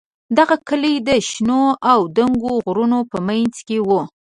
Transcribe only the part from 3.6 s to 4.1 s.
کې و.